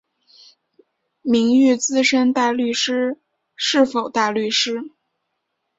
[1.21, 3.19] 名誉资深大律师
[3.55, 4.89] 是否大律师？